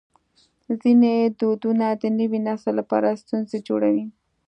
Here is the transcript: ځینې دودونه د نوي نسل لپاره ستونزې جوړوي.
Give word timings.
ځینې 0.81 1.13
دودونه 1.39 1.87
د 2.01 2.03
نوي 2.19 2.39
نسل 2.47 2.73
لپاره 2.79 3.19
ستونزې 3.21 3.57
جوړوي. 3.67 4.05